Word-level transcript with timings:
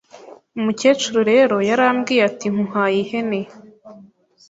Umukecuru 0.57 1.19
rero 1.31 1.55
yarambwiye 1.69 2.21
ati 2.29 2.45
“Nkuhaye 2.53 2.97
ihene 3.03 3.39